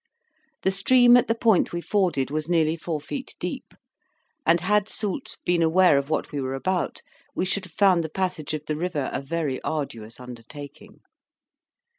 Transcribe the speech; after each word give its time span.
The 0.63 0.71
stream 0.71 1.15
at 1.15 1.27
the 1.27 1.35
point 1.35 1.71
we 1.71 1.79
forded 1.79 2.31
was 2.31 2.49
nearly 2.49 2.75
four 2.75 2.99
feet 2.99 3.35
deep, 3.39 3.75
and 4.47 4.59
had 4.59 4.89
Soult 4.89 5.37
been 5.45 5.61
aware 5.61 5.95
of 5.99 6.09
what 6.09 6.31
we 6.31 6.41
were 6.41 6.55
about, 6.55 7.03
we 7.35 7.45
should 7.45 7.65
have 7.65 7.73
found 7.73 8.03
the 8.03 8.09
passage 8.09 8.55
of 8.55 8.65
the 8.65 8.75
river 8.75 9.11
a 9.13 9.21
very 9.21 9.61
arduous 9.61 10.19
undertaking. 10.19 11.01